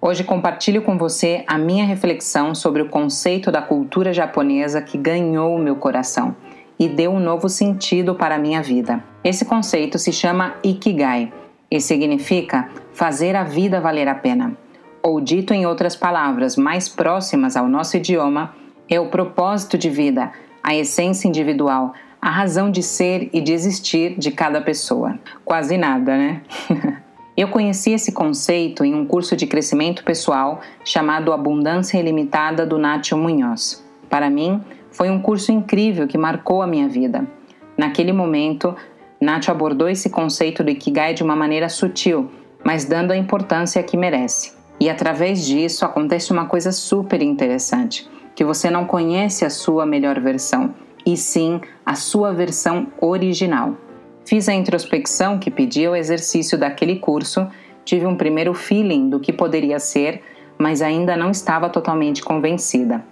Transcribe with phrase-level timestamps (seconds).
[0.00, 5.58] Hoje compartilho com você a minha reflexão sobre o conceito da cultura japonesa que ganhou
[5.58, 6.34] meu coração
[6.78, 9.04] e deu um novo sentido para a minha vida.
[9.22, 11.30] Esse conceito se chama Ikigai
[11.70, 14.56] e significa fazer a vida valer a pena.
[15.02, 18.54] Ou dito em outras palavras mais próximas ao nosso idioma,
[18.88, 20.32] é o propósito de vida,
[20.68, 25.18] a essência individual, a razão de ser e de existir de cada pessoa.
[25.42, 26.42] Quase nada, né?
[27.34, 33.16] Eu conheci esse conceito em um curso de crescimento pessoal chamado Abundância Ilimitada do Nacho
[33.16, 33.82] Munhoz.
[34.10, 37.26] Para mim, foi um curso incrível que marcou a minha vida.
[37.74, 38.76] Naquele momento,
[39.18, 42.30] Nacho abordou esse conceito do Ikigai de uma maneira sutil,
[42.62, 44.52] mas dando a importância que merece.
[44.78, 48.06] E através disso acontece uma coisa super interessante
[48.38, 50.72] que você não conhece a sua melhor versão,
[51.04, 53.76] e sim a sua versão original.
[54.24, 57.48] Fiz a introspecção que pedia o exercício daquele curso,
[57.84, 60.22] tive um primeiro feeling do que poderia ser,
[60.56, 63.04] mas ainda não estava totalmente convencida.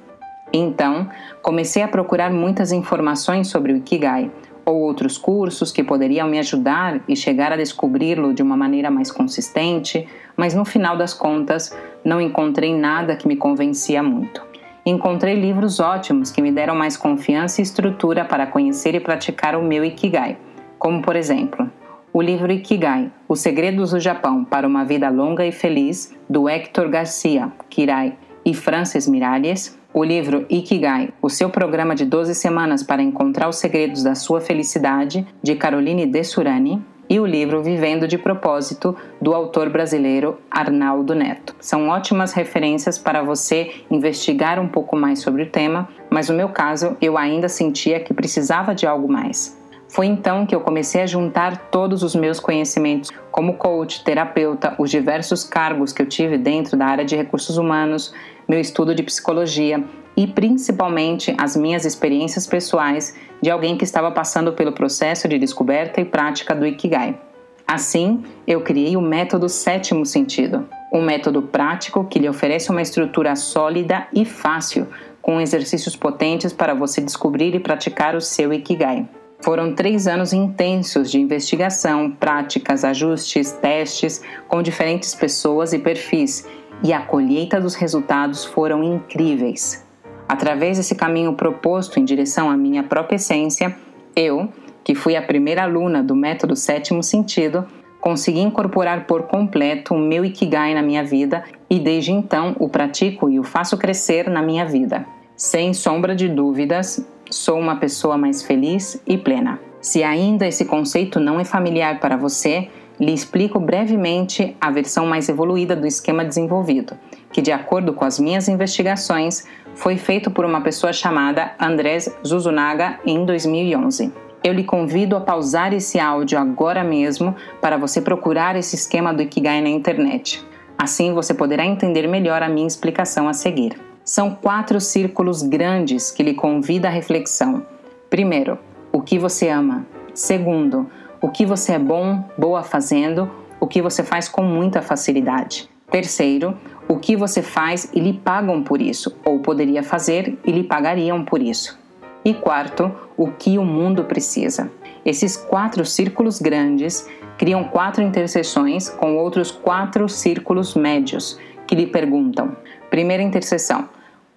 [0.53, 1.11] Então,
[1.43, 4.31] comecei a procurar muitas informações sobre o Ikigai
[4.65, 9.11] ou outros cursos que poderiam me ajudar e chegar a descobri-lo de uma maneira mais
[9.11, 10.07] consistente,
[10.37, 14.46] mas no final das contas não encontrei nada que me convencia muito
[14.87, 19.63] encontrei livros ótimos que me deram mais confiança e estrutura para conhecer e praticar o
[19.63, 20.39] meu Ikigai,
[20.79, 21.69] como por exemplo,
[22.13, 26.89] o livro Ikigai, Os Segredos do Japão para uma Vida Longa e Feliz, do Hector
[26.89, 33.03] Garcia, Kirai e Francis Miralles, o livro Ikigai, o seu programa de 12 semanas para
[33.03, 38.97] encontrar os segredos da sua felicidade, de Caroline Dessurani, e o livro Vivendo de Propósito,
[39.21, 41.55] do autor brasileiro Arnaldo Neto.
[41.61, 46.49] São ótimas referências para você investigar um pouco mais sobre o tema, mas no meu
[46.49, 49.57] caso eu ainda sentia que precisava de algo mais.
[49.89, 54.91] Foi então que eu comecei a juntar todos os meus conhecimentos como coach, terapeuta, os
[54.91, 58.13] diversos cargos que eu tive dentro da área de recursos humanos,
[58.49, 59.85] meu estudo de psicologia
[60.17, 66.01] e principalmente as minhas experiências pessoais de alguém que estava passando pelo processo de descoberta
[66.01, 67.21] e prática do Ikigai.
[67.67, 73.35] Assim, eu criei o método Sétimo Sentido, um método prático que lhe oferece uma estrutura
[73.35, 74.87] sólida e fácil,
[75.21, 79.09] com exercícios potentes para você descobrir e praticar o seu Ikigai.
[79.41, 86.47] Foram três anos intensos de investigação, práticas, ajustes, testes com diferentes pessoas e perfis,
[86.83, 89.86] e a colheita dos resultados foram incríveis.
[90.29, 93.77] Através desse caminho proposto em direção à minha própria essência,
[94.15, 94.49] eu,
[94.83, 97.67] que fui a primeira aluna do método Sétimo Sentido,
[98.01, 103.29] consegui incorporar por completo o meu Ikigai na minha vida e desde então o pratico
[103.29, 105.07] e o faço crescer na minha vida.
[105.37, 109.61] Sem sombra de dúvidas, sou uma pessoa mais feliz e plena.
[109.81, 112.69] Se ainda esse conceito não é familiar para você,
[112.99, 116.97] lhe explico brevemente a versão mais evoluída do esquema desenvolvido,
[117.37, 119.45] que, de acordo com as minhas investigações,
[119.75, 124.11] foi feito por uma pessoa chamada Andrés Zuzunaga em 2011.
[124.43, 129.21] Eu lhe convido a pausar esse áudio agora mesmo para você procurar esse esquema do
[129.21, 130.43] Ikigai na internet.
[130.79, 133.79] Assim você poderá entender melhor a minha explicação a seguir.
[134.03, 137.67] São quatro círculos grandes que lhe convida à reflexão.
[138.09, 138.59] Primeiro,
[138.91, 139.87] o que você ama.
[140.15, 140.91] Segundo,
[141.21, 143.31] o que você é bom, boa fazendo,
[143.61, 145.69] o que você faz com muita facilidade.
[145.91, 146.57] Terceiro,
[146.89, 151.25] o que você faz e lhe pagam por isso, ou poderia fazer e lhe pagariam
[151.25, 151.79] por isso.
[152.25, 154.71] E quarto, o que o mundo precisa.
[155.05, 162.57] Esses quatro círculos grandes criam quatro interseções com outros quatro círculos médios que lhe perguntam:
[162.91, 163.89] primeira interseção,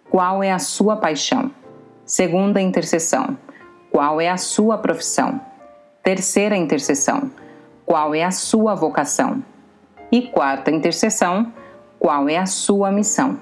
[0.10, 1.52] qual é a sua paixão?
[2.06, 3.38] Segunda interseção,
[3.92, 5.40] qual é a sua profissão?
[6.04, 7.32] Terceira interseção,
[7.86, 9.44] qual é a sua vocação?
[10.12, 11.52] E quarta interseção,
[12.00, 13.38] qual é a sua missão.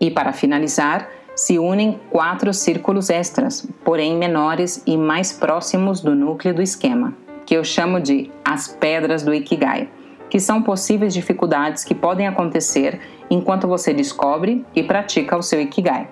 [0.00, 6.54] E para finalizar, se unem quatro círculos extras, porém menores e mais próximos do núcleo
[6.54, 7.12] do esquema,
[7.44, 9.88] que eu chamo de as pedras do Ikigai,
[10.30, 16.08] que são possíveis dificuldades que podem acontecer enquanto você descobre e pratica o seu Ikigai.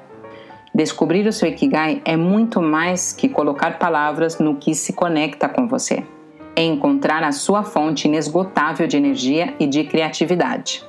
[0.74, 5.68] Descobrir o seu Ikigai é muito mais que colocar palavras no que se conecta com
[5.68, 6.04] você.
[6.56, 10.84] É encontrar a sua fonte inesgotável de energia e de criatividade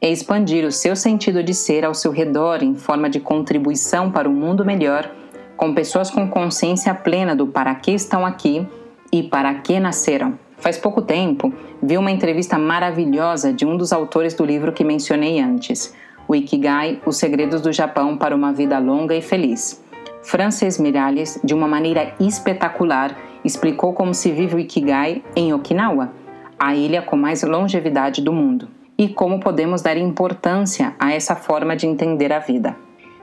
[0.00, 4.28] é expandir o seu sentido de ser ao seu redor em forma de contribuição para
[4.28, 5.10] um mundo melhor,
[5.56, 8.66] com pessoas com consciência plena do para que estão aqui
[9.10, 10.38] e para que nasceram.
[10.58, 11.52] Faz pouco tempo,
[11.82, 15.94] vi uma entrevista maravilhosa de um dos autores do livro que mencionei antes,
[16.28, 19.82] o Ikigai: Os Segredos do Japão para uma Vida Longa e Feliz.
[20.22, 26.12] Frances Miralles, de uma maneira espetacular, explicou como se vive o Ikigai em Okinawa,
[26.58, 31.76] a ilha com mais longevidade do mundo e como podemos dar importância a essa forma
[31.76, 32.76] de entender a vida.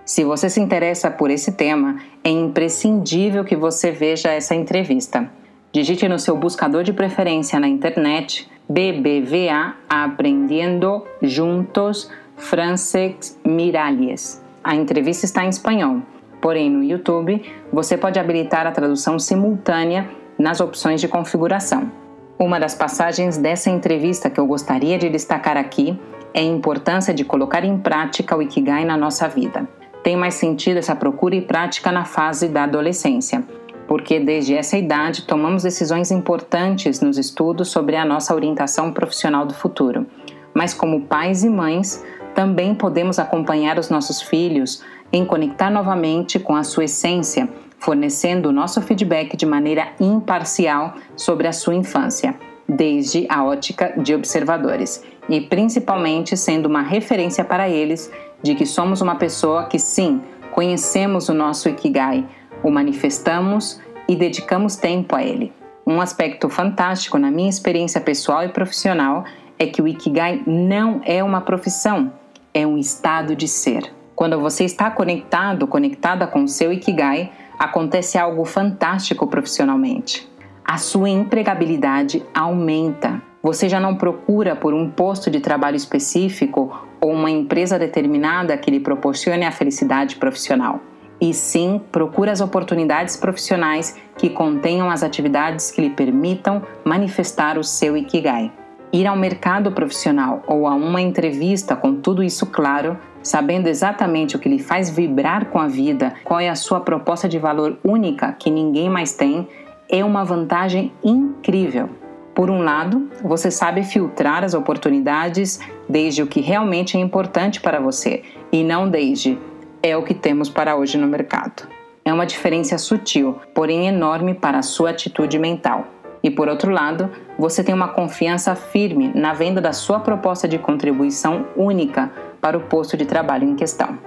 [0.05, 5.29] Se você se interessa por esse tema, é imprescindível que você veja essa entrevista.
[5.71, 14.43] Digite no seu buscador de preferência na internet BBVA Aprendendo Juntos Frances Miralles.
[14.63, 16.01] A entrevista está em espanhol,
[16.41, 17.41] porém no YouTube
[17.71, 22.02] você pode habilitar a tradução simultânea nas opções de configuração.
[22.37, 25.99] Uma das passagens dessa entrevista que eu gostaria de destacar aqui
[26.33, 29.67] é a importância de colocar em prática o Ikigai na nossa vida.
[30.03, 33.43] Tem mais sentido essa procura e prática na fase da adolescência,
[33.87, 39.53] porque desde essa idade tomamos decisões importantes nos estudos sobre a nossa orientação profissional do
[39.53, 40.07] futuro.
[40.53, 42.03] Mas, como pais e mães,
[42.33, 47.47] também podemos acompanhar os nossos filhos em conectar novamente com a sua essência
[47.83, 52.33] fornecendo o nosso feedback de maneira imparcial sobre a sua infância,
[52.67, 58.09] desde a ótica de observadores, e principalmente sendo uma referência para eles
[58.41, 60.21] de que somos uma pessoa que sim,
[60.51, 62.25] conhecemos o nosso Ikigai,
[62.63, 65.51] o manifestamos e dedicamos tempo a ele.
[65.85, 69.25] Um aspecto fantástico na minha experiência pessoal e profissional
[69.59, 72.13] é que o Ikigai não é uma profissão,
[72.53, 73.91] é um estado de ser.
[74.15, 80.29] Quando você está conectado, conectada com o seu Ikigai, acontece algo fantástico profissionalmente.
[80.65, 83.21] A sua empregabilidade aumenta.
[83.41, 88.71] Você já não procura por um posto de trabalho específico ou uma empresa determinada que
[88.71, 90.79] lhe proporcione a felicidade profissional.
[91.19, 97.63] E sim, procura as oportunidades profissionais que contenham as atividades que lhe permitam manifestar o
[97.63, 98.51] seu Ikigai.
[98.91, 104.39] Ir ao mercado profissional ou a uma entrevista com tudo isso claro sabendo exatamente o
[104.39, 108.33] que lhe faz vibrar com a vida, qual é a sua proposta de valor única
[108.33, 109.47] que ninguém mais tem,
[109.89, 111.89] é uma vantagem incrível.
[112.35, 117.79] Por um lado, você sabe filtrar as oportunidades desde o que realmente é importante para
[117.79, 119.37] você e não desde
[119.81, 121.67] é o que temos para hoje no mercado.
[122.03, 125.87] É uma diferença sutil, porém enorme para a sua atitude mental.
[126.23, 130.57] E por outro lado, você tem uma confiança firme na venda da sua proposta de
[130.57, 132.11] contribuição única
[132.43, 133.97] para o posto de trabalho em questão.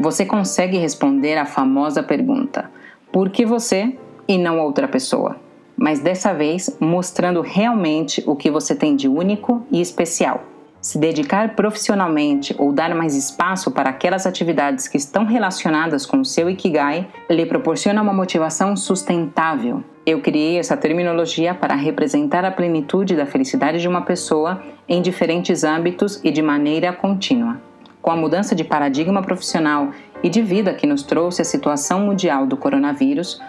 [0.00, 2.70] Você consegue responder a famosa pergunta:
[3.12, 3.94] por que você
[4.26, 5.36] e não outra pessoa?
[5.76, 10.44] Mas dessa vez mostrando realmente o que você tem de único e especial.
[10.80, 16.24] Se dedicar profissionalmente ou dar mais espaço para aquelas atividades que estão relacionadas com o
[16.24, 19.84] seu Ikigai lhe proporciona uma motivação sustentável.
[20.04, 25.62] Eu criei essa terminologia para representar a plenitude da felicidade de uma pessoa em diferentes
[25.62, 27.60] âmbitos e de maneira contínua.
[28.02, 29.92] Com a mudança de paradigma profissional
[30.24, 33.40] e de vida que nos trouxe a situação mundial do coronavírus,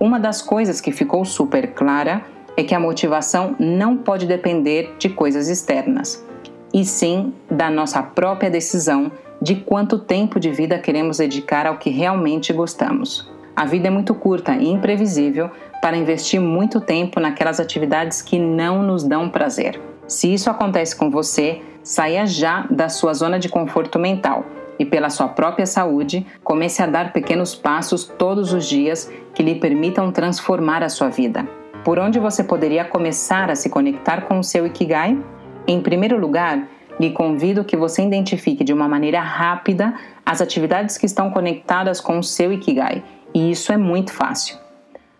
[0.00, 2.24] uma das coisas que ficou super clara
[2.56, 6.24] é que a motivação não pode depender de coisas externas,
[6.72, 9.12] e sim da nossa própria decisão
[9.42, 13.30] de quanto tempo de vida queremos dedicar ao que realmente gostamos.
[13.54, 15.50] A vida é muito curta e imprevisível
[15.82, 19.80] para investir muito tempo naquelas atividades que não nos dão prazer.
[20.06, 24.44] Se isso acontece com você, saia já da sua zona de conforto mental
[24.78, 29.54] e, pela sua própria saúde, comece a dar pequenos passos todos os dias que lhe
[29.54, 31.48] permitam transformar a sua vida.
[31.82, 35.18] Por onde você poderia começar a se conectar com o seu Ikigai?
[35.66, 36.68] Em primeiro lugar,
[37.00, 39.94] lhe convido que você identifique de uma maneira rápida
[40.26, 43.02] as atividades que estão conectadas com o seu Ikigai,
[43.32, 44.58] e isso é muito fácil.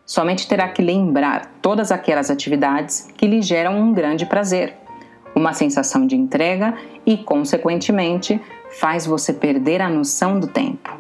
[0.05, 4.77] Somente terá que lembrar todas aquelas atividades que lhe geram um grande prazer,
[5.39, 6.75] uma sensação de entrega
[7.07, 8.41] e, consequentemente,
[8.79, 10.91] faz você perder a noção do tempo.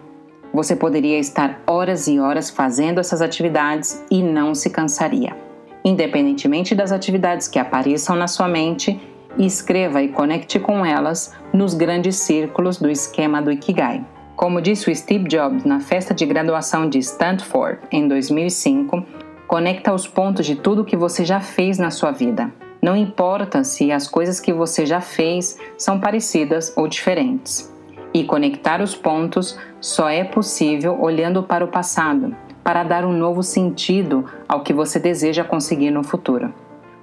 [0.54, 5.37] Você poderia estar horas e horas fazendo essas atividades e não se cansaria.
[5.85, 8.99] Independentemente das atividades que apareçam na sua mente,
[9.38, 14.04] escreva e conecte com elas nos grandes círculos do esquema do Ikigai.
[14.35, 19.04] Como disse o Steve Jobs na festa de graduação de Stanford em 2005,
[19.47, 22.52] conecta os pontos de tudo que você já fez na sua vida.
[22.80, 27.73] Não importa se as coisas que você já fez são parecidas ou diferentes.
[28.14, 33.42] E conectar os pontos só é possível olhando para o passado, para dar um novo
[33.42, 36.52] sentido ao que você deseja conseguir no futuro.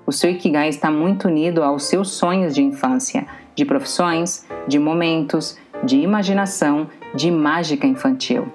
[0.07, 5.57] O seu Ikigai está muito unido aos seus sonhos de infância, de profissões, de momentos,
[5.83, 8.47] de imaginação, de mágica infantil.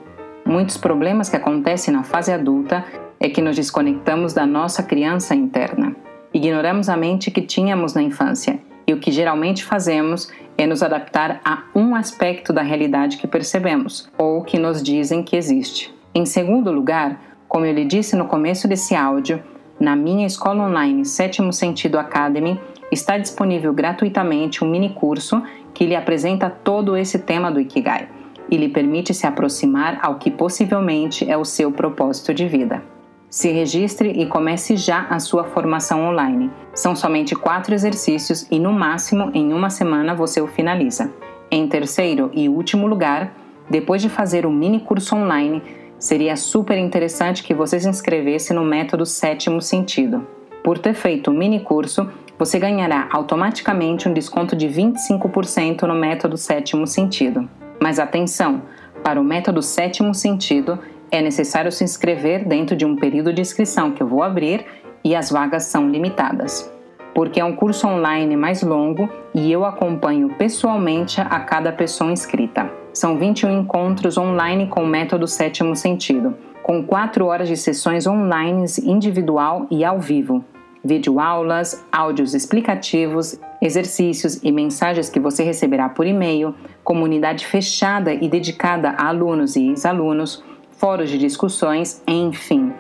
[0.45, 2.85] Muitos problemas que acontecem na fase adulta
[3.19, 5.95] é que nos desconectamos da nossa criança interna.
[6.33, 11.41] Ignoramos a mente que tínhamos na infância e o que geralmente fazemos é nos adaptar
[11.45, 15.93] a um aspecto da realidade que percebemos ou que nos dizem que existe.
[16.15, 19.43] Em segundo lugar, como eu lhe disse no começo desse áudio,
[19.79, 22.61] na minha escola online Sétimo Sentido Academy
[22.93, 25.43] está disponível gratuitamente um mini curso
[25.75, 28.09] que lhe apresenta todo esse tema do Ikigai
[28.49, 32.83] e lhe permite se aproximar ao que possivelmente é o seu propósito de vida.
[33.31, 36.51] Se registre e comece já a sua formação online.
[36.75, 41.13] São somente quatro exercícios e, no máximo, em uma semana você o finaliza.
[41.51, 43.33] Em terceiro e último lugar,
[43.71, 45.63] depois de fazer o mini curso online,
[46.01, 50.27] Seria super interessante que você se inscrevesse no método Sétimo Sentido.
[50.65, 52.09] Por ter feito o mini curso,
[52.39, 57.47] você ganhará automaticamente um desconto de 25% no método Sétimo Sentido.
[57.79, 58.63] Mas atenção,
[59.05, 60.79] para o método Sétimo Sentido
[61.11, 64.65] é necessário se inscrever dentro de um período de inscrição que eu vou abrir
[65.03, 66.71] e as vagas são limitadas.
[67.15, 72.71] Porque é um curso online mais longo e eu acompanho pessoalmente a cada pessoa inscrita.
[72.93, 78.65] São 21 encontros online com o método Sétimo Sentido, com 4 horas de sessões online
[78.85, 80.45] individual e ao vivo.
[80.83, 88.91] Videoaulas, áudios explicativos, exercícios e mensagens que você receberá por e-mail, comunidade fechada e dedicada
[88.91, 90.43] a alunos e ex-alunos,
[90.81, 92.73] fóruns de discussões, enfim,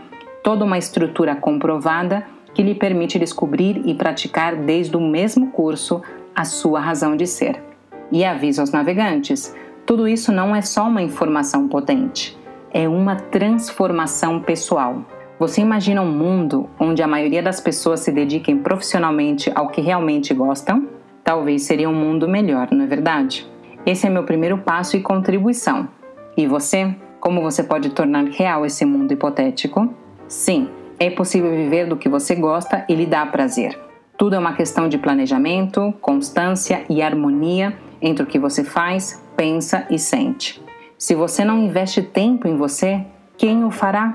[0.42, 6.00] toda uma estrutura comprovada que lhe permite descobrir e praticar desde o mesmo curso
[6.34, 7.62] a sua razão de ser.
[8.10, 9.54] E aviso aos navegantes:
[9.84, 12.36] tudo isso não é só uma informação potente,
[12.72, 15.04] é uma transformação pessoal.
[15.38, 20.34] Você imagina um mundo onde a maioria das pessoas se dediquem profissionalmente ao que realmente
[20.34, 20.88] gostam?
[21.22, 23.46] Talvez seria um mundo melhor, não é verdade?
[23.84, 25.88] Esse é meu primeiro passo e contribuição.
[26.36, 26.94] E você?
[27.20, 29.92] Como você pode tornar real esse mundo hipotético?
[30.26, 33.78] Sim, é possível viver do que você gosta e lhe dá prazer.
[34.16, 39.86] Tudo é uma questão de planejamento, constância e harmonia entre o que você faz, pensa
[39.90, 40.62] e sente.
[40.96, 43.04] Se você não investe tempo em você,
[43.36, 44.14] quem o fará?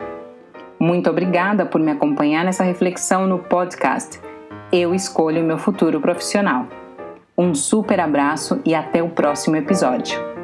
[0.79, 4.19] Muito obrigada por me acompanhar nessa reflexão no podcast.
[4.71, 6.67] Eu escolho meu futuro profissional.
[7.37, 10.34] Um super abraço e até o próximo episódio.